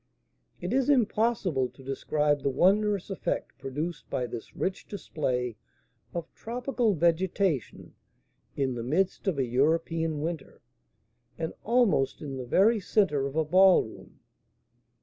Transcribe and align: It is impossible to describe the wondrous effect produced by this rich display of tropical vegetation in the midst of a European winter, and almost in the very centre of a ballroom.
It 0.59 0.73
is 0.73 0.89
impossible 0.89 1.69
to 1.69 1.83
describe 1.83 2.41
the 2.41 2.49
wondrous 2.49 3.11
effect 3.11 3.55
produced 3.59 4.09
by 4.09 4.25
this 4.25 4.55
rich 4.55 4.87
display 4.87 5.57
of 6.11 6.33
tropical 6.33 6.95
vegetation 6.95 7.93
in 8.57 8.73
the 8.73 8.81
midst 8.81 9.27
of 9.27 9.37
a 9.37 9.45
European 9.45 10.19
winter, 10.21 10.63
and 11.37 11.53
almost 11.63 12.19
in 12.19 12.37
the 12.37 12.47
very 12.47 12.79
centre 12.79 13.27
of 13.27 13.35
a 13.35 13.45
ballroom. 13.45 14.21